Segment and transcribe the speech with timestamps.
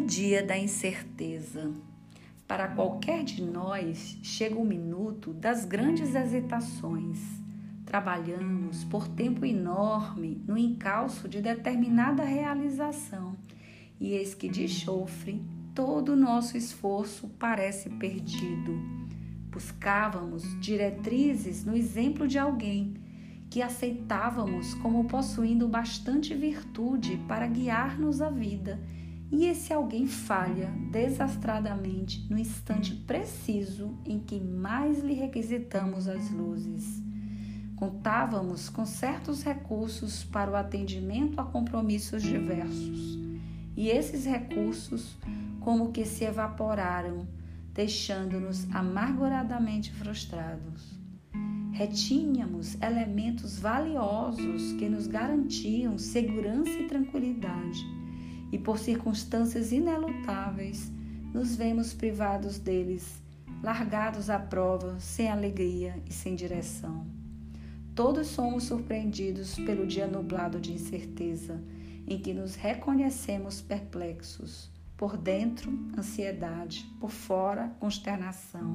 [0.00, 1.72] dia da incerteza.
[2.46, 7.18] Para qualquer de nós, chega o minuto das grandes hesitações.
[7.86, 13.36] Trabalhamos por tempo enorme no encalço de determinada realização,
[14.00, 15.42] e eis que de chofre
[15.74, 18.78] todo o nosso esforço parece perdido.
[19.50, 22.94] Buscávamos diretrizes no exemplo de alguém
[23.50, 28.80] que aceitávamos como possuindo bastante virtude para guiar-nos a vida,
[29.30, 37.02] e esse alguém falha desastradamente no instante preciso em que mais lhe requisitamos as luzes.
[37.76, 43.18] Contávamos com certos recursos para o atendimento a compromissos diversos,
[43.76, 45.16] e esses recursos
[45.60, 47.26] como que se evaporaram,
[47.72, 50.96] deixando-nos amarguradamente frustrados.
[51.72, 57.84] Retínhamos elementos valiosos que nos garantiam segurança e tranquilidade,
[58.54, 60.88] e por circunstâncias inelutáveis,
[61.32, 63.20] nos vemos privados deles,
[63.60, 67.04] largados à prova, sem alegria e sem direção.
[67.96, 71.60] Todos somos surpreendidos pelo dia nublado de incerteza,
[72.06, 74.70] em que nos reconhecemos perplexos.
[74.96, 78.72] Por dentro, ansiedade, por fora, consternação.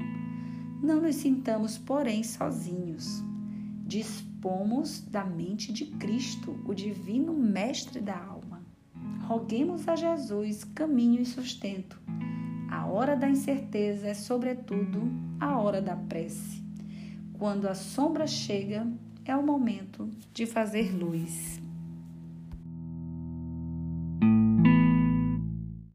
[0.83, 3.23] Não nos sintamos, porém, sozinhos.
[3.85, 8.38] Dispomos da mente de Cristo, o divino mestre da alma.
[9.29, 12.01] Roguemos a Jesus caminho e sustento.
[12.67, 15.03] A hora da incerteza é, sobretudo,
[15.39, 16.63] a hora da prece.
[17.37, 18.87] Quando a sombra chega,
[19.23, 21.58] é o momento de fazer luz.